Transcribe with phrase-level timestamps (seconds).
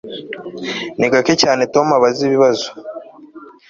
[0.97, 2.67] Ni gake cyane Tom abaza ibibazo